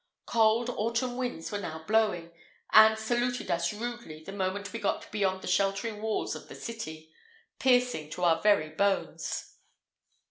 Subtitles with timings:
[0.25, 2.31] Cold autumn winds were now blowing,
[2.73, 7.13] and saluted us rudely the moment we got beyond the sheltering walls of the city,
[7.59, 9.57] piercing to our very bones.